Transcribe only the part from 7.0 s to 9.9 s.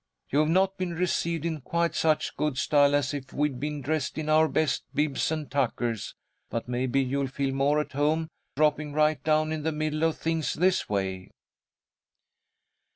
you'll feel more at home, dropping right down in the